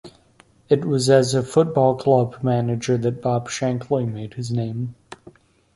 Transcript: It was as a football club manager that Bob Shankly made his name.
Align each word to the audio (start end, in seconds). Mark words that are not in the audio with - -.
It 0.67 0.83
was 0.83 1.11
as 1.11 1.35
a 1.35 1.43
football 1.43 1.95
club 1.95 2.37
manager 2.41 2.97
that 2.97 3.21
Bob 3.21 3.49
Shankly 3.49 4.11
made 4.11 4.33
his 4.33 4.49
name. 4.49 4.95